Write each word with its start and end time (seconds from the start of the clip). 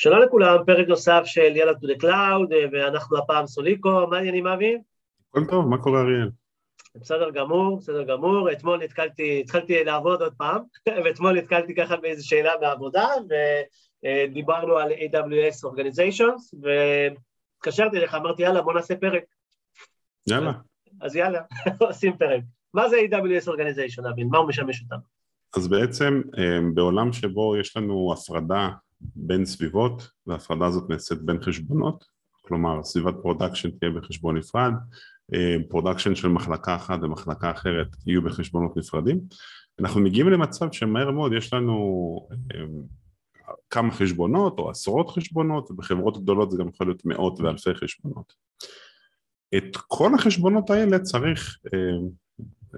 שלום 0.00 0.22
לכולם, 0.22 0.56
פרק 0.66 0.88
נוסף 0.88 1.22
של 1.24 1.56
יאללה 1.56 1.74
to 1.74 1.86
the 1.86 1.94
cloud, 1.98 2.52
ואנחנו 2.72 3.18
הפעם 3.18 3.46
סוליקו, 3.46 4.06
מה 4.10 4.16
העניינים 4.16 4.46
אבי? 4.46 4.78
הכל 5.30 5.44
טוב, 5.44 5.68
מה 5.68 5.78
קורה 5.78 6.00
אריאל? 6.00 6.30
בסדר 6.94 7.30
גמור, 7.30 7.76
בסדר 7.76 8.02
גמור, 8.02 8.52
אתמול 8.52 8.82
נתקלתי, 8.82 9.40
התחלתי 9.40 9.84
לעבוד 9.84 10.22
עוד 10.22 10.34
פעם, 10.36 10.62
ואתמול 11.04 11.38
נתקלתי 11.38 11.74
ככה 11.74 11.96
באיזו 11.96 12.28
שאלה 12.28 12.52
בעבודה, 12.60 13.06
ודיברנו 14.02 14.76
על 14.76 14.90
AWS 14.92 15.70
Organizations, 15.70 16.58
והתקשרתי 16.62 17.96
אליך, 17.96 18.14
אמרתי 18.14 18.42
יאללה 18.42 18.62
בוא 18.62 18.72
נעשה 18.72 18.96
פרק. 18.96 19.24
יאללה. 20.26 20.52
אז 21.00 21.16
יאללה, 21.16 21.40
עושים 21.88 22.16
פרק. 22.16 22.42
מה 22.74 22.88
זה 22.88 22.96
AWS 22.96 23.48
Organization, 23.48 24.10
אבי? 24.10 24.28
מה 24.30 24.38
הוא 24.38 24.48
משמש 24.48 24.82
אותנו? 24.82 25.02
אז 25.56 25.68
בעצם 25.68 26.22
אה, 26.38 26.58
בעולם 26.74 27.12
שבו 27.12 27.56
יש 27.56 27.76
לנו 27.76 28.12
הפרדה 28.12 28.68
בין 29.00 29.44
סביבות 29.44 30.10
וההפרדה 30.26 30.66
הזאת 30.66 30.90
נעשית 30.90 31.22
בין 31.22 31.42
חשבונות 31.42 32.04
כלומר 32.42 32.82
סביבת 32.82 33.14
production 33.22 33.70
תהיה 33.70 33.90
בחשבון 33.90 34.36
נפרד 34.36 34.72
production 35.68 36.14
של 36.14 36.28
מחלקה 36.28 36.76
אחת 36.76 36.98
ומחלקה 37.02 37.50
אחרת 37.50 37.86
יהיו 38.06 38.22
בחשבונות 38.22 38.76
נפרדים. 38.76 39.20
אנחנו 39.80 40.00
מגיעים 40.00 40.28
למצב 40.28 40.72
שמהר 40.72 41.10
מאוד 41.10 41.32
יש 41.32 41.52
לנו 41.52 41.78
אה, 42.32 42.60
כמה 43.70 43.90
חשבונות 43.92 44.58
או 44.58 44.70
עשרות 44.70 45.10
חשבונות 45.10 45.70
ובחברות 45.70 46.22
גדולות 46.22 46.50
זה 46.50 46.58
גם 46.58 46.68
יכול 46.68 46.86
להיות 46.86 47.04
מאות 47.04 47.40
ואלפי 47.40 47.74
חשבונות. 47.74 48.32
את 49.56 49.76
כל 49.76 50.14
החשבונות 50.14 50.70
האלה 50.70 50.98
צריך 50.98 51.58
אה, 51.74 52.08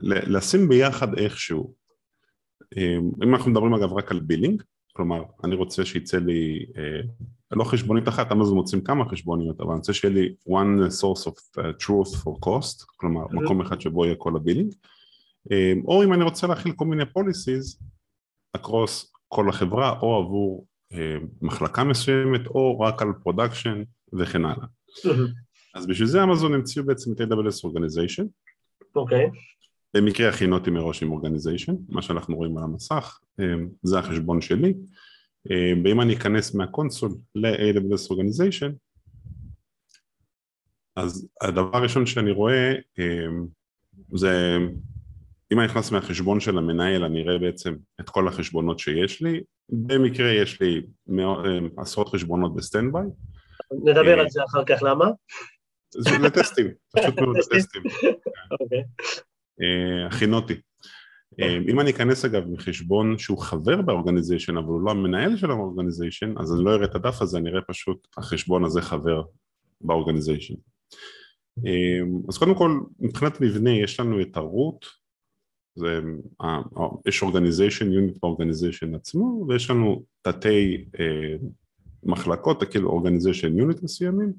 לשים 0.03 0.69
ביחד 0.69 1.19
איכשהו. 1.19 1.75
אה, 2.77 2.97
אם 3.25 3.35
אנחנו 3.35 3.51
מדברים 3.51 3.75
אגב 3.75 3.93
רק 3.93 4.11
על 4.11 4.21
billing 4.21 4.63
כלומר, 4.93 5.23
אני 5.45 5.55
רוצה 5.55 5.85
שיצא 5.85 6.19
לי, 6.19 6.67
אה, 6.77 7.01
לא 7.51 7.65
חשבונית 7.65 8.09
אחת, 8.09 8.33
אמזון 8.33 8.55
מוצאים 8.55 8.81
כמה 8.81 9.09
חשבוניות, 9.09 9.61
אבל 9.61 9.71
אני 9.71 9.79
רוצה 9.79 9.93
שיהיה 9.93 10.15
לי 10.15 10.35
one 10.49 10.91
source 11.01 11.27
of 11.27 11.59
uh, 11.59 11.85
truth 11.85 12.25
for 12.25 12.33
cost, 12.47 12.85
כלומר 12.97 13.25
mm-hmm. 13.25 13.43
מקום 13.43 13.61
אחד 13.61 13.81
שבו 13.81 14.05
יהיה 14.05 14.17
כל 14.19 14.37
ה 14.37 14.41
billing, 14.41 14.75
אה, 15.53 15.73
או 15.85 16.05
אם 16.05 16.13
אני 16.13 16.25
רוצה 16.25 16.47
להחיל 16.47 16.73
כל 16.73 16.85
מיני 16.85 17.03
policies 17.03 17.83
across 18.59 19.07
כל 19.29 19.49
החברה, 19.49 19.99
או 20.01 20.17
עבור 20.17 20.67
אה, 20.93 21.17
מחלקה 21.43 21.85
מסוימת, 21.85 22.47
או 22.47 22.81
רק 22.81 23.03
על 23.03 23.09
production 23.09 23.85
וכן 24.13 24.45
הלאה. 24.45 24.67
Mm-hmm. 24.67 25.51
אז 25.75 25.87
בשביל 25.87 26.09
זה 26.09 26.23
אמזון 26.23 26.55
המציאו 26.55 26.87
בעצם 26.87 27.13
את 27.13 27.21
AWS 27.21 27.71
Organization. 27.71 28.25
אוקיי. 28.97 29.27
Okay. 29.27 29.31
במקרה 29.97 30.29
הכינותי 30.29 30.71
מראש 30.71 31.03
עם 31.03 31.11
organization, 31.11 31.75
מה 31.89 32.03
שאנחנו 32.03 32.37
רואים 32.37 32.59
על 32.59 32.65
המסך, 32.65 33.21
אמ, 33.41 33.69
זה 33.83 33.99
החשבון 33.99 34.41
שלי, 34.41 34.75
אמ, 35.51 35.83
ואם 35.85 36.01
אני 36.01 36.15
אכנס 36.15 36.55
מה 36.55 36.68
console 36.68 37.15
ל-AWS 37.35 38.11
Organization, 38.11 38.73
אז 40.97 41.29
הדבר 41.41 41.77
הראשון 41.77 42.07
שאני 42.07 42.31
רואה 42.31 42.73
אמ, 42.99 43.47
זה, 44.15 44.57
אם 45.53 45.59
אני 45.59 45.67
נכנס 45.67 45.91
מהחשבון 45.91 46.41
של 46.41 46.59
המנהל 46.59 47.05
אני 47.05 47.23
אראה 47.23 47.39
בעצם 47.39 47.75
את 48.01 48.11
כל 48.11 48.29
החשבונות 48.29 48.79
שיש 48.79 49.23
לי, 49.23 49.41
במקרה 49.69 50.33
יש 50.33 50.63
לי 50.63 50.83
עשרות 51.77 52.09
חשבונות 52.09 52.55
ב 52.55 52.61
standby. 52.61 53.07
נדבר 53.85 54.21
על 54.21 54.27
זה 54.29 54.41
אחר 54.45 54.65
כך, 54.65 54.83
למה? 54.83 55.07
זה 55.91 56.11
לטסטים, 56.23 56.67
פשוט 56.97 57.21
מאוד 57.21 57.37
לטסטים. 57.37 57.83
אה, 59.63 60.07
הכינותי. 60.07 60.55
אה, 61.41 61.59
אם 61.69 61.81
אני 61.81 61.91
אכנס 61.91 62.25
אגב 62.25 62.49
מחשבון 62.49 63.19
שהוא 63.19 63.39
חבר 63.39 63.83
ב 63.83 63.88
organization 63.88 64.57
אבל 64.57 64.67
הוא 64.67 64.81
לא 64.81 64.91
המנהל 64.91 65.37
של 65.37 65.51
ה 65.51 65.57
organization 65.57 66.35
אז 66.39 66.55
אני 66.55 66.65
לא 66.65 66.75
אראה 66.75 66.85
את 66.85 66.95
הדף 66.95 67.23
הזה, 67.23 67.39
אני 67.39 67.51
אראה 67.51 67.63
פשוט 67.63 68.07
החשבון 68.17 68.65
הזה 68.65 68.83
חבר 68.83 69.23
ב 69.81 69.86
organization. 69.86 70.55
אה, 71.67 72.01
אז 72.29 72.39
קודם 72.39 72.55
כל 72.55 72.81
מבחינת 73.01 73.41
מבנה 73.41 73.71
יש 73.71 74.01
לנו 74.01 74.21
את 74.21 74.37
ה 74.37 74.47
root, 74.47 75.01
זה, 75.75 76.01
יש 77.07 77.23
organization 77.23 77.93
unit 77.93 78.19
ב 78.23 78.28
organization 78.28 78.95
עצמו 78.95 79.47
ויש 79.49 79.71
לנו 79.71 80.05
תתי 80.23 80.85
מחלקות, 82.03 82.63
כאילו 82.71 82.91
organization 82.91 83.59
unit 83.59 83.83
מסוימים 83.83 84.33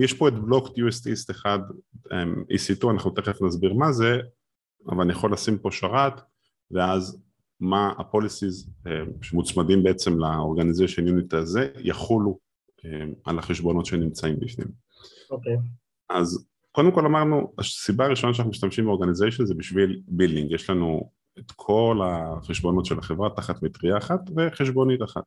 יש 0.00 0.12
פה 0.12 0.28
את 0.28 0.34
block 0.34 0.68
US 0.68 1.06
East 1.06 1.30
אחד, 1.30 1.58
EC2, 2.50 2.90
אנחנו 2.90 3.10
תכף 3.10 3.42
נסביר 3.42 3.74
מה 3.74 3.92
זה, 3.92 4.18
אבל 4.88 5.00
אני 5.02 5.12
יכול 5.12 5.32
לשים 5.32 5.58
פה 5.58 5.70
שרת 5.70 6.20
ואז 6.70 7.22
מה 7.60 7.92
ה 7.98 8.06
policies 8.06 8.70
אמ, 8.86 9.22
שמוצמדים 9.22 9.82
בעצם 9.82 10.18
ל 10.18 10.25
organization 10.25 11.08
unit 11.08 11.34
הזה 11.34 11.68
יחולו 11.78 12.38
אמ, 12.84 13.12
על 13.24 13.38
החשבונות 13.38 13.86
שנמצאים 13.86 14.40
בפנים. 14.40 14.68
אוקיי. 15.30 15.54
Okay. 15.54 15.58
אז 16.10 16.46
קודם 16.72 16.92
כל 16.92 17.06
אמרנו, 17.06 17.52
הסיבה 17.58 18.04
הראשונה 18.04 18.34
שאנחנו 18.34 18.50
משתמשים 18.50 18.84
ב 18.84 18.89
organization 18.89 19.46
זה 19.46 19.54
בשביל 19.54 20.02
billing, 20.08 20.52
יש 20.52 20.70
לנו 20.70 21.10
את 21.38 21.52
כל 21.56 22.00
החשבונות 22.04 22.86
של 22.86 22.98
החברה 22.98 23.30
תחת 23.36 23.62
מטריה 23.62 23.98
אחת 23.98 24.20
וחשבונית 24.36 25.02
אחת. 25.02 25.24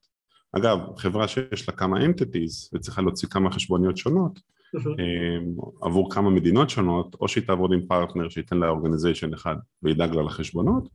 אגב, 0.51 0.79
חברה 0.97 1.27
שיש 1.27 1.69
לה 1.69 1.75
כמה 1.75 1.97
entities 2.05 2.69
וצריכה 2.73 3.01
להוציא 3.01 3.27
כמה 3.27 3.51
חשבוניות 3.51 3.97
שונות 3.97 4.39
אמ, 4.75 5.55
עבור 5.81 6.11
כמה 6.13 6.29
מדינות 6.29 6.69
שונות, 6.69 7.15
או 7.21 7.27
שהיא 7.27 7.43
תעבוד 7.47 7.73
עם 7.73 7.87
פרטנר 7.87 8.29
שייתן 8.29 8.57
לה 8.57 8.69
organization 8.69 9.33
אחד 9.33 9.55
וידאג 9.83 10.15
לה 10.15 10.23
לחשבונות, 10.23 10.89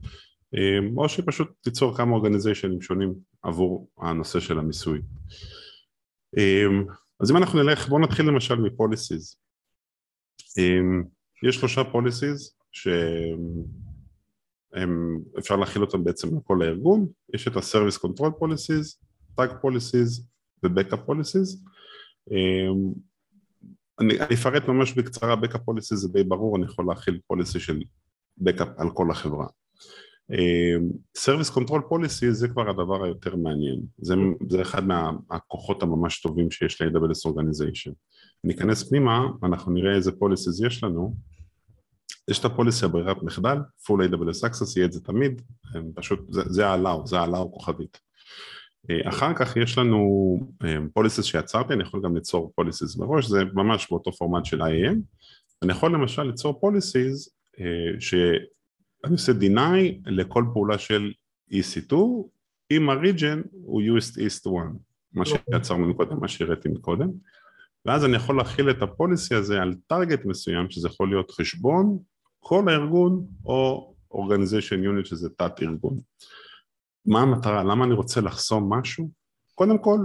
אמ, 0.55 0.99
או 0.99 1.09
שהיא 1.09 1.25
פשוט 1.27 1.49
תיצור 1.61 1.97
כמה 1.97 2.13
אורגניזיישנים 2.13 2.83
שונים 2.83 3.15
עבור 3.43 3.89
הנושא 3.99 4.41
של 4.41 4.59
המיסוי. 4.59 5.03
אמ, 6.37 6.85
אז 7.21 7.31
אם 7.31 7.37
אנחנו 7.37 7.63
נלך, 7.63 7.89
בואו 7.89 8.01
נתחיל 8.01 8.27
למשל 8.27 8.55
מפוליסיז. 8.55 9.37
יש 11.43 11.57
שלושה 11.57 11.85
פוליסיז 11.85 12.55
שאפשר 14.73 15.57
להכיל 15.57 15.83
אותם 15.83 16.05
בעצם 16.05 16.37
לכל 16.37 16.63
הארגון, 16.63 17.07
יש 17.35 17.49
את 17.49 17.57
ה-Service 17.57 17.99
Control 17.99 18.31
Policies, 18.41 19.02
Tag 19.41 19.51
Policies 19.65 20.23
ו-Backup 20.63 21.09
Policies. 21.09 21.59
אמ, 22.31 22.93
אני, 24.01 24.21
אני 24.21 24.35
אפרט 24.35 24.69
ממש 24.69 24.93
בקצרה, 24.93 25.35
Backup 25.35 25.71
Policies 25.71 25.95
זה 25.95 26.09
די 26.09 26.25
ברור, 26.25 26.57
אני 26.57 26.65
יכול 26.65 26.87
להכיל 26.89 27.21
פוליסי 27.27 27.61
של 27.61 27.81
Backup 28.41 28.69
על 28.79 28.91
כל 28.95 29.11
החברה. 29.11 29.47
אמ, 30.31 30.91
Service 31.19 31.55
Control 31.55 31.83
Policy 31.91 32.31
זה 32.31 32.49
כבר 32.49 32.71
הדבר 32.71 33.05
היותר 33.05 33.37
מעניין, 33.37 33.81
זה, 33.99 34.15
זה 34.49 34.63
אחד 34.63 34.83
מהכוחות 34.87 35.83
הממש 35.83 36.21
טובים 36.21 36.51
שיש 36.51 36.83
ל-AWS 36.83 37.31
Organization. 37.31 37.93
ניכנס 38.45 38.89
פנימה, 38.89 39.21
אנחנו 39.43 39.73
נראה 39.73 39.95
איזה 39.95 40.13
פוליסיז 40.13 40.63
יש 40.63 40.85
לנו, 40.85 41.17
יש 42.31 42.39
את 42.39 42.45
הפוליסי 42.45 42.85
הברירת 42.85 43.23
מחדל, 43.23 43.57
Full 43.57 44.11
AWS 44.11 44.49
Access, 44.49 44.73
יהיה 44.77 44.87
את 44.87 44.93
זה 44.93 45.01
תמיד, 45.01 45.43
פשוט 45.95 46.21
זה 46.29 46.67
ה-allow, 46.67 47.07
זה 47.07 47.21
ה-allow 47.21 47.49
כוכבית. 47.51 48.01
אה, 48.91 49.09
אחר 49.09 49.35
כך 49.35 49.57
יש 49.57 49.79
לנו 49.79 50.39
פוליסיס 50.93 51.19
אה, 51.19 51.31
שיצרתי, 51.31 51.73
אני 51.73 51.83
יכול 51.83 52.03
גם 52.05 52.15
ליצור 52.15 52.53
פוליסיס 52.55 52.97
מראש, 52.97 53.27
זה 53.27 53.45
ממש 53.53 53.87
באותו 53.91 54.13
פורמט 54.13 54.45
של 54.45 54.63
IAM. 54.63 54.97
אני 55.63 55.73
יכול 55.73 55.95
למשל 55.95 56.23
ליצור 56.23 56.61
פוליסיס 56.61 57.29
אה, 57.61 58.01
שאני 58.01 59.13
עושה 59.13 59.33
deny 59.33 60.01
לכל 60.07 60.45
פעולה 60.53 60.79
של 60.79 61.13
EC2 61.53 61.95
אם 62.71 62.91
ה-region 62.91 63.49
הוא 63.53 63.83
US 63.83 64.19
East 64.19 64.49
1, 64.49 64.67
מה 65.13 65.25
שיצרנו 65.27 65.89
מקודם, 65.89 66.21
מה 66.21 66.29
שהראיתי 66.29 66.69
מקודם, 66.69 67.11
ואז 67.85 68.05
אני 68.05 68.17
יכול 68.17 68.37
להכיל 68.37 68.71
את 68.71 68.83
הפוליסי 68.83 69.35
הזה 69.35 69.63
על 69.63 69.75
טארגט 69.87 70.25
מסוים, 70.25 70.71
שזה 70.71 70.89
יכול 70.89 71.09
להיות 71.09 71.31
חשבון, 71.31 71.99
כל 72.41 72.69
הארגון 72.69 73.27
או 73.45 73.95
Organization 74.13 75.03
Unit 75.03 75.05
שזה 75.05 75.29
תת 75.31 75.63
ארגון. 75.63 76.01
מה 77.07 77.21
המטרה? 77.21 77.65
למה 77.65 77.85
אני 77.85 77.95
רוצה 77.95 78.21
לחסום 78.21 78.73
משהו? 78.73 79.11
קודם 79.55 79.79
כל, 79.79 79.99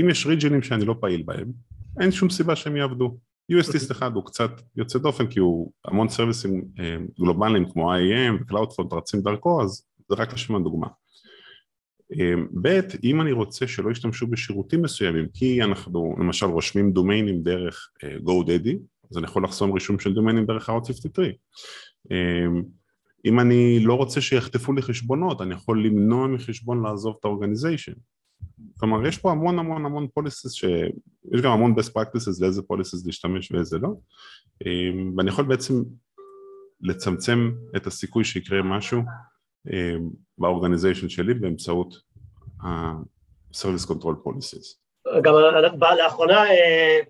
אם 0.00 0.10
יש 0.10 0.26
ריג'נים 0.26 0.62
שאני 0.62 0.84
לא 0.84 0.94
פעיל 1.00 1.22
בהם, 1.22 1.52
אין 2.00 2.10
שום 2.10 2.30
סיבה 2.30 2.56
שהם 2.56 2.76
יעבדו. 2.76 3.16
UST 3.52 3.92
אחד 3.92 4.14
הוא 4.14 4.26
קצת 4.26 4.50
יוצא 4.76 4.98
דופן 4.98 5.26
כי 5.26 5.40
הוא 5.40 5.72
המון 5.84 6.08
סרוויסים 6.08 6.64
אה, 6.80 6.96
גלובליים 7.20 7.70
כמו 7.70 7.94
IAM 7.94 8.32
ו-Cloudfront 8.40 8.94
רצים 8.94 9.20
דרכו, 9.20 9.62
אז 9.62 9.86
זה 10.08 10.14
רק 10.14 10.32
לשם 10.32 10.56
הדוגמה. 10.56 10.86
אה, 12.18 12.34
ב', 12.62 12.80
אם 13.04 13.20
אני 13.20 13.32
רוצה 13.32 13.66
שלא 13.66 13.90
ישתמשו 13.90 14.26
בשירותים 14.26 14.82
מסוימים, 14.82 15.26
כי 15.34 15.62
אנחנו 15.62 16.16
למשל 16.18 16.46
רושמים 16.46 16.92
דומיינים 16.92 17.42
דרך 17.42 17.90
אה, 18.04 18.16
GoDaddy, 18.16 18.76
אז 19.10 19.18
אני 19.18 19.24
יכול 19.24 19.44
לחסום 19.44 19.72
רישום 19.72 19.98
של 19.98 20.14
דומיינים 20.14 20.46
דרך 20.46 20.68
ה 20.68 20.72
53 20.72 21.28
אם 23.24 23.40
אני 23.40 23.80
לא 23.80 23.94
רוצה 23.94 24.20
שיחטפו 24.20 24.72
לי 24.72 24.82
חשבונות, 24.82 25.40
אני 25.40 25.54
יכול 25.54 25.86
למנוע 25.86 26.26
מחשבון 26.26 26.82
לעזוב 26.82 27.16
את 27.20 27.24
האורגניזיישן. 27.24 27.92
כלומר, 28.78 29.06
יש 29.06 29.18
פה 29.18 29.30
המון 29.30 29.58
המון 29.58 29.86
המון 29.86 30.06
פוליסיס, 30.14 30.52
ש... 30.52 30.64
יש 31.32 31.40
גם 31.40 31.52
המון 31.52 31.74
best 31.78 31.92
practices 31.92 32.40
לאיזה 32.40 32.62
פוליסיס 32.62 33.06
להשתמש 33.06 33.52
ואיזה 33.52 33.78
לא, 33.78 33.94
אמ, 34.66 35.12
ואני 35.16 35.28
יכול 35.28 35.44
בעצם 35.44 35.74
לצמצם 36.80 37.52
את 37.76 37.86
הסיכוי 37.86 38.24
שיקרה 38.24 38.62
משהו 38.62 39.02
אמ, 39.72 40.10
באורגניזיישן 40.38 41.08
שלי 41.08 41.34
באמצעות 41.34 41.94
ה-Service 42.60 43.86
Control 43.88 44.26
Policies. 44.26 44.80
גם 45.22 45.34
לאחרונה 45.98 46.44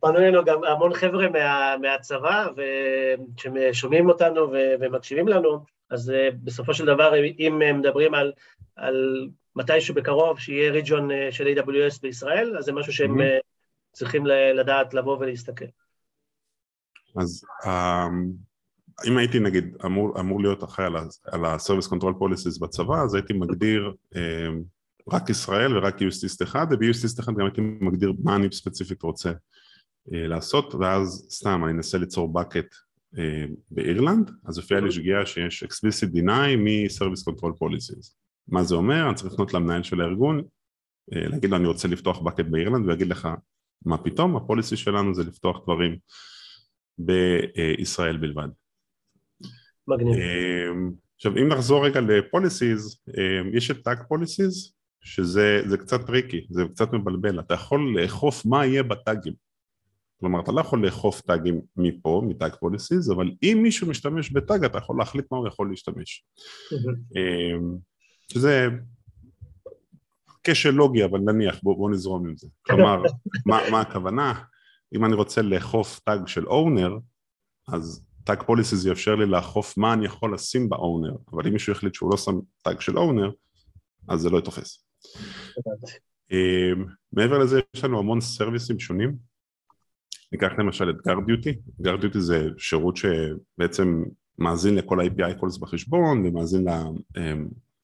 פנו 0.01 0.19
אלינו 0.19 0.45
גם 0.45 0.65
המון 0.65 0.95
חבר'ה 0.95 1.29
מה, 1.29 1.77
מהצבא, 1.81 2.47
וששומעים 3.55 4.09
אותנו 4.09 4.53
ומקשיבים 4.81 5.29
לנו, 5.29 5.65
אז 5.91 6.13
בסופו 6.45 6.75
של 6.75 6.87
דבר, 6.87 7.13
אם 7.39 7.63
מדברים 7.75 8.15
על, 8.15 8.33
על 8.77 9.29
מתישהו 9.57 9.95
בקרוב 9.95 10.39
שיהיה 10.39 10.73
ריג'ון 10.73 11.09
של 11.31 11.47
AWS 11.47 12.01
בישראל, 12.03 12.57
אז 12.59 12.65
זה 12.65 12.73
משהו 12.73 12.93
שהם 12.93 13.21
mm-hmm. 13.21 13.43
צריכים 13.93 14.27
לדעת 14.27 14.95
לבוא 14.95 15.19
ולהסתכל. 15.19 15.65
אז 17.17 17.45
אם 19.09 19.19
הייתי 19.19 19.41
נגיד 19.41 19.77
אמור, 19.85 20.21
אמור 20.21 20.41
להיות 20.41 20.65
אחראי 20.65 20.87
על 21.27 21.45
ה-Service 21.45 21.89
Control 21.89 22.15
Policies 22.21 22.61
בצבא, 22.61 23.03
אז 23.05 23.15
הייתי 23.15 23.33
מגדיר 23.33 23.93
אה, 24.17 24.49
רק 25.13 25.31
ישראל 25.31 25.77
ורק 25.77 25.97
USTIST 25.97 26.43
אחד, 26.43 26.67
וב-USTIST 26.71 27.21
אחד 27.21 27.33
גם 27.35 27.45
הייתי 27.47 27.61
מגדיר 27.61 28.13
מה 28.25 28.37
אני 28.37 28.53
ספציפית 28.53 29.03
רוצה 29.03 29.33
אה, 30.13 30.27
לעשות, 30.29 30.75
ואז 30.75 31.27
סתם 31.31 31.65
אני 31.65 31.73
אנסה 31.73 31.99
ליצור 31.99 32.41
bucket 32.41 32.77
אה, 33.19 33.45
באירלנד, 33.71 34.31
אז 34.45 34.59
הופיע 34.59 34.81
לי 34.81 34.93
שגיאה 34.93 35.27
שיש 35.27 35.65
explicit 35.65 36.17
deny 36.17 36.57
מ-Service 36.57 37.31
Control 37.31 37.53
Policies. 37.63 38.15
מה 38.49 38.65
זה 38.65 38.75
אומר? 38.75 39.07
אני 39.07 39.15
צריך 39.15 39.33
לפנות 39.33 39.55
למנהל 39.55 39.83
של 39.83 40.01
הארגון, 40.01 40.43
להגיד 41.13 41.51
לו 41.51 41.57
אני 41.57 41.67
רוצה 41.67 41.89
לפתוח 41.89 42.19
bucket 42.19 42.43
באירלנד, 42.43 42.87
ויגיד 42.87 43.09
לך 43.09 43.29
מה 43.87 43.99
פתאום, 43.99 44.37
הפוליסי 44.37 44.77
שלנו 44.77 45.15
זה 45.15 45.25
לפתוח 45.25 45.63
דברים 45.63 45.97
בישראל 46.99 48.17
בלבד. 48.17 48.49
מגניב. 49.89 50.17
עכשיו 51.17 51.37
אם 51.37 51.49
נחזור 51.49 51.87
רגע 51.87 52.01
ל 52.01 52.11
policies, 52.11 53.01
יש 53.53 53.71
את 53.71 53.77
tag 53.85 53.99
policies 54.09 54.75
שזה 55.03 55.77
קצת 55.79 56.07
טריקי, 56.07 56.47
זה 56.51 56.63
קצת 56.71 56.93
מבלבל, 56.93 57.41
אתה 57.41 57.55
יכול 57.55 57.95
לאכוף 58.01 58.47
מה 58.47 58.67
יהיה 58.67 58.83
בטאגים 58.83 59.35
כלומר 60.21 60.41
אתה 60.41 60.53
לא 60.53 60.61
יכול 60.61 60.87
לאכוף 60.87 61.21
טאגים 61.21 61.61
מפה, 61.77 62.23
מ 62.29 62.35
tag 62.35 62.55
policies, 62.55 63.13
אבל 63.13 63.31
אם 63.43 63.59
מישהו 63.63 63.89
משתמש 63.89 64.31
ב 64.31 64.39
tag 64.39 64.65
אתה 64.65 64.79
יכול 64.79 64.99
להחליט 64.99 65.27
מה 65.31 65.39
הוא 65.39 65.49
יכול 65.49 65.71
להשתמש. 65.71 66.25
אמ, 67.17 67.77
שזה 68.33 68.69
כשל 70.45 70.71
לוגי 70.71 71.05
אבל 71.05 71.19
נניח 71.19 71.61
בואו 71.63 71.77
בוא 71.77 71.91
נזרום 71.91 72.29
עם 72.29 72.37
זה. 72.37 72.49
כלומר 72.63 73.03
מה, 73.47 73.59
מה 73.71 73.81
הכוונה? 73.81 74.43
אם 74.95 75.05
אני 75.05 75.15
רוצה 75.15 75.43
לאכוף 75.43 76.01
tag 76.05 76.27
של 76.27 76.47
owner 76.47 76.99
אז 77.69 78.05
tag 78.25 78.43
policies 78.43 78.85
יאפשר 78.85 79.15
לי 79.15 79.27
לאכוף 79.27 79.79
מה 79.79 79.93
אני 79.93 80.07
יכול 80.07 80.35
לשים 80.35 80.69
ב 80.69 80.76
owner, 80.76 81.17
אבל 81.33 81.47
אם 81.47 81.53
מישהו 81.53 81.73
יחליט 81.73 81.95
שהוא 81.95 82.11
לא 82.11 82.17
שם 82.17 82.39
tag 82.63 82.81
של 82.81 82.99
owner, 82.99 83.31
אז 84.09 84.21
זה 84.21 84.31
לא 84.31 84.39
ייתפס. 84.39 84.90
אמ, 86.33 86.85
מעבר 87.13 87.39
לזה 87.39 87.61
יש 87.75 87.85
לנו 87.85 87.99
המון 87.99 88.21
סרוויסים 88.21 88.79
שונים, 88.79 89.17
ניקח 90.33 90.51
למשל 90.59 90.91
את 90.91 90.97
GuardDuty, 91.07 91.59
GuardDuty 91.81 92.21
זה 92.21 92.49
שירות 92.59 92.97
שבעצם 92.97 94.03
מאזין 94.39 94.75
לכל 94.75 95.01
ה-API 95.01 95.35
calls 95.41 95.59
בחשבון 95.59 96.27
ומאזין 96.27 96.65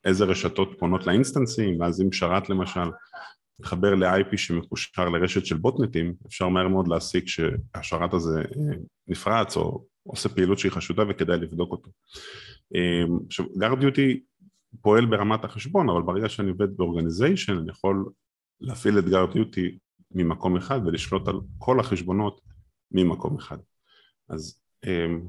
לאיזה 0.04 0.24
אמ, 0.24 0.30
רשתות 0.30 0.76
פונות 0.78 1.06
לאינסטנסים, 1.06 1.80
ואז 1.80 2.02
אם 2.02 2.12
שרת 2.12 2.50
למשל 2.50 2.90
מחבר 3.60 3.94
ל-IP 3.94 4.36
שמקושר 4.36 5.08
לרשת 5.08 5.46
של 5.46 5.56
בוטנטים, 5.56 6.14
אפשר 6.26 6.48
מהר 6.48 6.68
מאוד 6.68 6.88
להסיק 6.88 7.24
שהשרת 7.28 8.14
הזה 8.14 8.40
אה, 8.40 8.76
נפרץ 9.08 9.56
או 9.56 9.84
עושה 10.02 10.28
פעילות 10.28 10.58
שהיא 10.58 10.72
חשודה 10.72 11.02
וכדאי 11.08 11.38
לבדוק 11.38 11.72
אותו. 11.72 11.90
אמ, 12.74 13.18
עכשיו, 13.26 13.46
GuardDuty 13.58 14.20
פועל 14.80 15.06
ברמת 15.06 15.44
החשבון, 15.44 15.88
אבל 15.90 16.02
ברגע 16.02 16.28
שאני 16.28 16.50
עובד 16.50 16.76
ב 16.76 16.83
organization 16.83 17.58
אני 17.58 17.70
יכול 17.70 18.04
להפעיל 18.60 18.98
את 18.98 19.04
GuardDuty 19.04 19.78
ממקום 20.10 20.56
אחד 20.56 20.80
ולשלוט 20.86 21.28
על 21.28 21.40
כל 21.58 21.80
החשבונות 21.80 22.40
ממקום 22.92 23.36
אחד. 23.36 23.58
אז 24.28 24.60
אמ, 24.86 25.20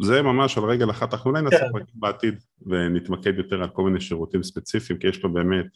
זה 0.00 0.22
ממש 0.22 0.58
על 0.58 0.64
רגל 0.64 0.90
אחת, 0.90 1.14
אנחנו 1.14 1.30
אולי 1.30 1.42
נעשה 1.42 1.58
כן. 1.58 1.72
פרקים 1.72 1.94
בעתיד 1.94 2.34
ונתמקד 2.66 3.38
יותר 3.38 3.62
על 3.62 3.68
כל 3.68 3.82
מיני 3.82 4.00
שירותים 4.00 4.42
ספציפיים, 4.42 4.98
כי 4.98 5.06
יש 5.06 5.18
פה 5.18 5.28
באמת 5.28 5.66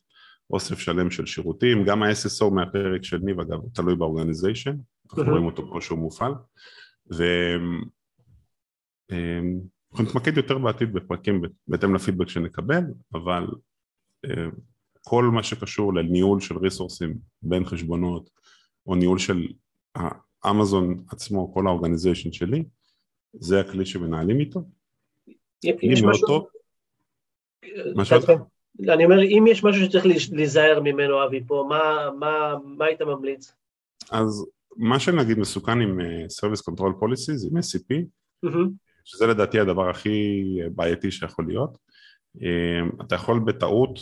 אוסף 0.50 0.78
שלם 0.78 1.10
של 1.10 1.26
שירותים, 1.26 1.84
גם 1.84 2.02
ה-SSO 2.02 2.50
מהפרק 2.50 3.04
של 3.04 3.18
ניב 3.18 3.40
אגב, 3.40 3.60
הוא 3.60 3.70
תלוי 3.74 3.96
באורגניזיישן, 3.96 4.76
אנחנו 5.10 5.22
רואים 5.22 5.44
אותו 5.44 5.70
פה 5.72 5.80
שהוא 5.80 5.98
מופעל, 5.98 6.32
אמ, 9.12 9.60
אנחנו 9.96 10.10
נתמקד 10.10 10.36
יותר 10.36 10.58
בעתיד 10.58 10.92
בפרקים 10.92 11.42
בהתאם 11.68 11.94
לפידבק 11.94 12.28
שנקבל, 12.28 12.82
אבל 13.14 13.46
אמ, 14.24 14.50
כל 15.02 15.24
מה 15.24 15.42
שקשור 15.42 15.94
לניהול 15.94 16.40
של 16.40 16.58
ריסורסים 16.58 17.14
בין 17.42 17.64
חשבונות 17.64 18.30
או 18.86 18.94
ניהול 18.94 19.18
של 19.18 19.48
האמזון 19.94 21.04
עצמו, 21.10 21.54
כל 21.54 21.66
האורגניזיישן 21.66 22.32
שלי, 22.32 22.64
זה 23.32 23.60
הכלי 23.60 23.86
שמנהלים 23.86 24.40
איתו. 24.40 24.60
יש 25.64 26.02
משהו... 26.02 26.46
משהו... 27.94 28.18
אני 28.88 29.04
אומר, 29.04 29.22
אם 29.22 29.44
יש 29.48 29.64
משהו 29.64 29.84
שצריך 29.84 30.06
להיזהר 30.32 30.80
ממנו, 30.80 31.24
אבי, 31.24 31.44
פה, 31.46 31.66
מה, 31.68 32.10
מה, 32.18 32.54
מה 32.64 32.84
היית 32.84 33.02
ממליץ? 33.02 33.52
אז 34.10 34.46
מה 34.76 35.00
שנגיד 35.00 35.38
מסוכן 35.38 35.80
עם 35.80 36.00
uh, 36.00 36.04
Service 36.04 36.62
Control 36.70 37.02
Policies, 37.02 37.50
עם 37.50 37.56
SCP, 37.56 38.04
mm-hmm. 38.46 38.85
שזה 39.06 39.26
לדעתי 39.26 39.60
הדבר 39.60 39.90
הכי 39.90 40.42
בעייתי 40.74 41.10
שיכול 41.10 41.46
להיות, 41.46 41.78
אה, 42.42 43.04
אתה 43.06 43.14
יכול 43.14 43.38
בטעות 43.38 43.98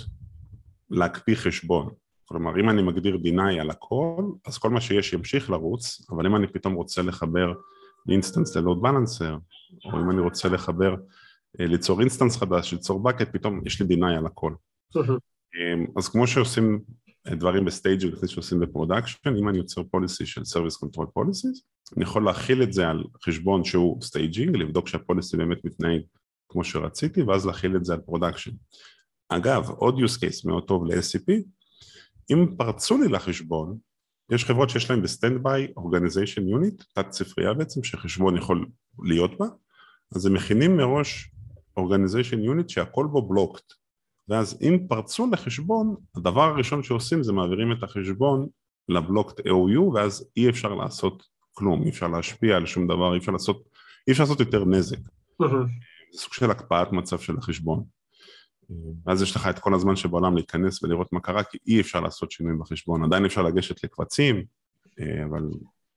להקפיא 0.91 1.35
חשבון, 1.35 1.89
כלומר 2.25 2.61
אם 2.61 2.71
אני 2.71 2.83
מגדיר 2.83 3.19
deny 3.25 3.61
על 3.61 3.71
הכל, 3.71 4.25
אז 4.47 4.59
כל 4.59 4.71
מה 4.71 4.81
שיש 4.81 5.13
ימשיך 5.13 5.51
לרוץ, 5.51 6.07
אבל 6.11 6.27
אם 6.27 6.37
אני 6.37 6.47
פתאום 6.47 6.75
רוצה 6.75 7.03
לחבר 7.03 7.53
instance 8.09 8.57
ל 8.57 8.62
load 8.62 8.83
balancer, 8.83 9.37
או 9.85 10.01
אם 10.01 10.11
אני 10.11 10.21
רוצה 10.21 10.49
לחבר, 10.49 10.95
אה, 11.61 11.67
ליצור 11.67 12.01
instance 12.01 12.37
חדש, 12.37 12.73
ליצור 12.73 13.11
bucket, 13.11 13.33
פתאום 13.33 13.61
יש 13.67 13.83
לי 13.83 13.97
deny 13.97 14.19
על 14.19 14.27
הכל. 14.27 14.55
אה, 15.57 15.85
אז 15.97 16.09
כמו 16.09 16.27
שעושים 16.27 16.81
דברים 17.31 17.65
ב 17.65 17.71
staging 17.71 18.13
לפני 18.13 18.29
שעושים 18.29 18.61
ב 18.61 18.67
production, 18.67 19.37
אם 19.39 19.49
אני 19.49 19.59
יוצר 19.59 19.83
policy 19.91 20.27
של 20.27 20.41
Service 20.41 20.85
Control 20.85 21.07
Policies, 21.19 21.61
אני 21.97 22.03
יכול 22.03 22.25
להחיל 22.25 22.63
את 22.63 22.73
זה 22.73 22.89
על 22.89 23.05
חשבון 23.25 23.65
שהוא 23.65 24.03
staging, 24.03 24.57
לבדוק 24.57 24.89
שה 24.89 25.05
policy 25.05 25.37
באמת 25.37 25.65
מתנהג 25.65 26.01
כמו 26.49 26.65
שרציתי, 26.65 27.23
ואז 27.23 27.47
להחיל 27.47 27.77
את 27.77 27.85
זה 27.85 27.93
על 27.93 28.01
production. 28.01 28.51
אגב, 29.29 29.71
עוד 29.71 29.99
use 29.99 30.19
case 30.19 30.41
מאוד 30.45 30.65
טוב 30.67 30.85
ל-SCP, 30.87 31.33
אם 32.31 32.47
פרצו 32.57 32.99
לי 32.99 33.09
לחשבון, 33.09 33.79
יש 34.31 34.45
חברות 34.45 34.71
שיש 34.71 34.91
להן 34.91 35.03
ב 35.03 35.11
standby 35.11 35.73
Organization 35.79 36.41
Unit, 36.41 36.85
תת 36.95 37.13
ספרייה 37.13 37.55
בעצם, 37.55 37.85
שחשבון 37.85 38.37
יכול 38.37 38.67
להיות 39.03 39.39
בה, 39.39 39.47
אז 40.15 40.27
הם 40.27 40.35
מכינים 40.35 40.77
מראש 40.77 41.31
Organization 41.79 42.37
Unit 42.37 42.69
שהכל 42.69 43.07
בו 43.13 43.29
blocked, 43.29 43.73
ואז 44.29 44.59
אם 44.63 44.79
פרצו 44.89 45.31
לחשבון, 45.33 45.97
הדבר 46.17 46.43
הראשון 46.43 46.83
שעושים 46.83 47.23
זה 47.23 47.33
מעבירים 47.33 47.73
את 47.73 47.83
החשבון 47.83 48.49
ל 48.89 48.95
blocked 48.95 49.41
OU 49.41 49.81
ואז 49.95 50.29
אי 50.37 50.49
אפשר 50.51 50.75
לעשות 50.75 51.23
כלום, 51.53 51.83
אי 51.83 51.91
אפשר 51.91 52.09
להשפיע 52.09 52.57
על 52.57 52.67
שום 52.67 52.87
דבר, 52.87 53.13
אי 53.13 53.19
אפשר 53.19 53.33
לעשות, 53.33 53.69
אי 54.09 54.13
אפשר 54.13 54.23
לעשות 54.23 54.41
יותר 54.41 54.65
נזק. 54.65 54.99
זה 56.13 56.19
סוג 56.19 56.33
של 56.33 56.51
הקפאת 56.51 56.93
מצב 56.93 57.19
של 57.19 57.39
החשבון. 57.39 57.85
ואז 59.07 59.23
יש 59.23 59.37
לך 59.37 59.47
את 59.47 59.59
כל 59.59 59.75
הזמן 59.75 59.97
שבעולם 59.97 60.35
להיכנס 60.35 60.83
ולראות 60.83 61.13
מה 61.13 61.21
קרה, 61.21 61.43
כי 61.45 61.59
אי 61.67 61.81
אפשר 61.81 62.01
לעשות 62.01 62.31
שינויים 62.31 62.59
בחשבון. 62.59 63.05
עדיין 63.05 63.25
אפשר 63.25 63.43
לגשת 63.43 63.85
לקבצים, 63.85 64.45
אבל 65.25 65.43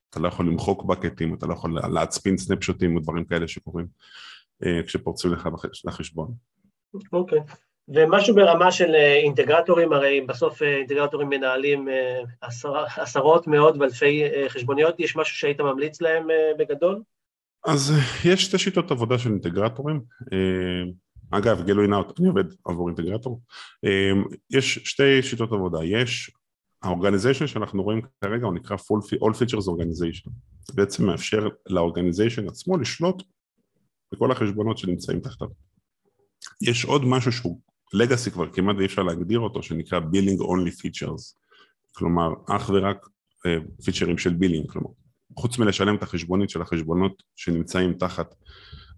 אתה 0.09 0.19
לא 0.19 0.27
יכול 0.27 0.47
למחוק 0.47 0.85
בקטים, 0.85 1.33
אתה 1.33 1.47
לא 1.47 1.53
יכול 1.53 1.79
להצפין 1.93 2.37
סנפשוטים 2.37 2.95
או 2.95 3.01
דברים 3.01 3.25
כאלה 3.25 3.47
שקורים 3.47 3.87
כשפורצו 4.85 5.29
לך 5.29 5.49
לחשבון. 5.85 6.33
אוקיי. 7.13 7.39
Okay. 7.39 7.66
ומשהו 7.87 8.35
ברמה 8.35 8.71
של 8.71 8.95
אה, 8.95 9.15
אינטגרטורים, 9.15 9.93
הרי 9.93 10.21
בסוף 10.21 10.61
אה, 10.61 10.77
אינטגרטורים 10.77 11.29
מנהלים 11.29 11.89
אה, 11.89 12.19
עשר, 12.41 12.83
עשרות, 12.97 13.47
מאות 13.47 13.75
ואלפי 13.79 14.23
חשבוניות, 14.49 14.99
יש 14.99 15.15
משהו 15.15 15.35
שהיית 15.35 15.61
ממליץ 15.61 16.01
להם 16.01 16.27
בגדול? 16.59 17.01
אז 17.67 17.93
יש 18.25 18.43
שתי 18.45 18.57
שיטות 18.57 18.91
עבודה 18.91 19.17
של 19.17 19.29
אינטגרטורים, 19.29 20.01
אגב 21.31 21.63
גילוי 21.65 21.87
נאות, 21.87 22.19
אני 22.19 22.27
עובד 22.27 22.43
עבור 22.65 22.87
אינטגרטור, 22.87 23.41
יש 24.49 24.79
שתי 24.83 25.23
שיטות 25.23 25.51
עבודה, 25.51 25.83
יש 25.83 26.31
ה 26.83 26.88
organization 26.88 27.47
שאנחנו 27.47 27.83
רואים 27.83 28.01
כרגע 28.21 28.45
הוא 28.45 28.53
נקרא 28.53 28.77
full, 28.77 29.17
All 29.23 29.33
Features 29.33 29.67
Organization, 29.67 30.29
זה 30.67 30.73
בעצם 30.75 31.05
מאפשר 31.05 31.47
ל 31.69 31.75
organization 31.75 32.47
עצמו 32.47 32.77
לשלוט 32.77 33.23
בכל 34.13 34.31
החשבונות 34.31 34.77
שנמצאים 34.77 35.19
תחתיו. 35.19 35.47
יש 36.61 36.85
עוד 36.85 37.05
משהו 37.05 37.31
שהוא 37.31 37.59
legacy 37.93 38.31
כבר 38.31 38.53
כמעט 38.53 38.75
אי 38.79 38.85
אפשר 38.85 39.03
להגדיר 39.03 39.39
אותו, 39.39 39.63
שנקרא 39.63 39.99
billing 39.99 40.39
only 40.39 40.71
features, 40.71 41.37
כלומר 41.95 42.29
אך 42.47 42.69
ורק 42.73 43.07
פיצ'רים 43.85 44.15
uh, 44.15 44.19
של 44.19 44.33
billing, 44.33 44.71
כלומר 44.71 44.89
חוץ 45.37 45.59
מלשלם 45.59 45.95
את 45.95 46.03
החשבונית 46.03 46.49
של 46.49 46.61
החשבונות 46.61 47.23
שנמצאים 47.35 47.93
תחת 47.93 48.35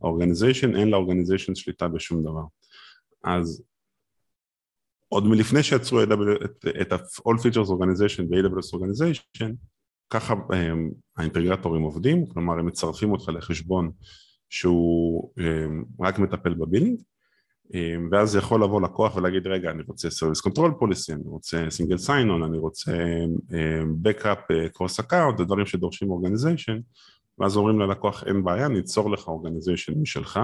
ה 0.01 0.06
organization, 0.06 0.75
אין 0.75 0.89
ל 0.89 0.94
organization 0.94 1.55
שליטה 1.55 1.87
בשום 1.87 2.23
דבר. 2.23 2.43
אז 3.23 3.63
עוד 5.07 5.25
מלפני 5.25 5.63
שיצרו 5.63 6.03
את 6.81 6.91
ה-all 6.91 7.39
features 7.39 7.69
organization 7.69 8.21
ו-AWS 8.29 8.79
organization, 8.79 9.53
ככה 10.09 10.33
הם, 10.49 10.91
האינטגרטורים 11.17 11.81
עובדים, 11.81 12.25
כלומר 12.27 12.59
הם 12.59 12.65
מצרפים 12.65 13.11
אותך 13.11 13.29
לחשבון 13.29 13.91
שהוא 14.49 15.31
הם, 15.37 15.83
רק 15.99 16.19
מטפל 16.19 16.53
בבילינג, 16.53 17.01
ואז 18.11 18.35
יכול 18.35 18.63
לבוא 18.63 18.81
לקוח 18.81 19.15
ולהגיד 19.15 19.47
רגע 19.47 19.71
אני 19.71 19.83
רוצה 19.87 20.07
service 20.07 20.49
control 20.49 20.71
policy, 20.81 21.13
אני 21.13 21.23
רוצה 21.25 21.67
single 21.67 22.07
sign 22.07 22.27
on, 22.29 22.45
אני 22.45 22.57
רוצה 22.57 22.91
backup 24.03 24.53
cross 24.77 25.05
account, 25.05 25.43
דברים 25.43 25.65
שדורשים 25.65 26.09
organization, 26.11 26.81
ואז 27.37 27.57
אומרים 27.57 27.79
ללקוח 27.79 28.23
אין 28.23 28.43
בעיה, 28.43 28.67
ניצור 28.67 29.11
לך 29.11 29.27
organization 29.27 29.97
משלך, 30.01 30.39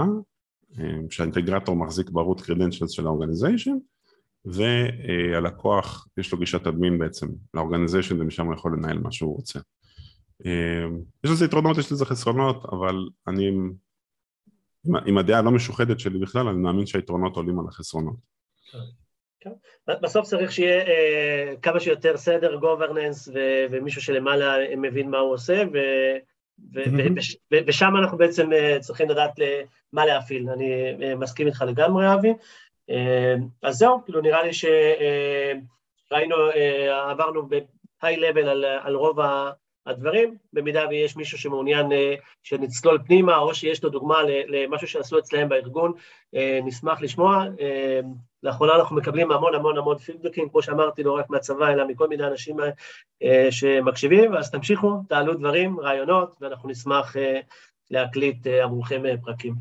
שהאינטגרטור 1.09 1.75
מחזיק 1.75 2.09
ברות 2.09 2.41
credentials 2.41 2.89
של 2.89 3.05
האורגניזיישן, 3.05 3.77
והלקוח 4.45 6.07
יש 6.17 6.31
לו 6.31 6.37
גישת 6.37 6.67
אדמין 6.67 6.99
בעצם 6.99 7.27
לאורגניזיישן 7.53 8.21
ומשם 8.21 8.45
הוא 8.45 8.53
יכול 8.53 8.77
לנהל 8.77 8.97
מה 8.97 9.11
שהוא 9.11 9.35
רוצה. 9.35 9.59
יש 11.23 11.31
לזה 11.31 11.45
יתרונות, 11.45 11.77
יש 11.77 11.91
לזה 11.91 12.05
חסרונות, 12.05 12.65
אבל 12.65 13.07
אני 13.27 13.51
עם 15.05 15.17
הדעה 15.17 15.39
הלא 15.39 15.51
משוחדת 15.51 15.99
שלי 15.99 16.19
בכלל, 16.19 16.47
אני 16.47 16.57
מאמין 16.57 16.85
שהיתרונות 16.85 17.35
עולים 17.35 17.59
על 17.59 17.65
החסרונות. 17.67 18.15
כן. 19.39 19.49
בסוף 19.87 20.25
צריך 20.25 20.51
שיהיה 20.51 20.87
אה, 20.87 21.53
כמה 21.61 21.79
שיותר 21.79 22.17
סדר, 22.17 22.55
גוברננס, 22.55 23.29
ומישהו 23.69 24.01
שלמעלה 24.01 24.75
מבין 24.77 25.09
מה 25.09 25.17
הוא 25.17 25.33
עושה, 25.33 25.63
ושם 27.67 27.91
אנחנו 27.99 28.17
בעצם 28.17 28.53
אה, 28.53 28.77
צריכים 28.79 29.09
לדעת 29.09 29.31
מה 29.93 30.05
להפעיל. 30.05 30.49
אני 30.49 30.73
אה, 31.01 31.15
מסכים 31.15 31.47
איתך 31.47 31.63
לגמרי, 31.67 32.13
אבי. 32.13 32.33
אז 33.63 33.75
זהו, 33.75 34.01
כאילו 34.05 34.21
נראה 34.21 34.43
לי 34.43 34.51
שראינו, 34.53 36.35
עברנו 37.09 37.47
ב-high 37.47 38.17
level 38.17 38.47
על, 38.47 38.65
על 38.65 38.95
רוב 38.95 39.19
הדברים, 39.85 40.35
במידה 40.53 40.85
ויש 40.89 41.15
מישהו 41.15 41.37
שמעוניין 41.37 41.91
אה, 41.91 42.15
שנצלול 42.43 42.99
פנימה, 43.05 43.37
או 43.37 43.55
שיש 43.55 43.83
לו 43.83 43.89
דוגמה 43.89 44.17
למשהו 44.47 44.87
שעשו 44.87 45.19
אצלהם 45.19 45.49
בארגון, 45.49 45.93
אה, 46.35 46.59
נשמח 46.63 47.01
לשמוע. 47.01 47.45
אה, 47.59 47.99
לאחרונה 48.43 48.75
אנחנו 48.75 48.95
מקבלים 48.95 49.31
המון 49.31 49.55
המון 49.55 49.77
המון 49.77 49.97
פידבקים, 49.97 50.49
כמו 50.49 50.61
שאמרתי, 50.61 51.03
לא 51.03 51.17
רק 51.17 51.29
מהצבא, 51.29 51.69
אלא 51.69 51.87
מכל 51.87 52.07
מיני 52.07 52.27
אנשים 52.27 52.57
שמקשיבים, 53.49 54.35
אז 54.35 54.51
תמשיכו, 54.51 54.99
תעלו 55.09 55.33
דברים, 55.33 55.79
רעיונות, 55.79 56.35
ואנחנו 56.41 56.69
נשמח 56.69 57.15
להקליט 57.91 58.47
עבורכם 58.47 59.03
פרקים. 59.23 59.53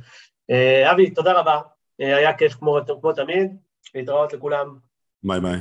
אבי, 0.90 1.10
תודה 1.10 1.32
רבה, 1.40 1.60
היה 1.98 2.32
כיף 2.32 2.54
כמו, 2.54 2.78
כמו 3.00 3.12
תמיד, 3.12 3.56
להתראות 3.94 4.32
לכולם. 4.32 4.76
ביי 5.22 5.40
ביי. 5.40 5.58